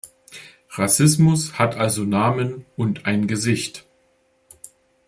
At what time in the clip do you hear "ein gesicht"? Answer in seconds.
3.05-3.85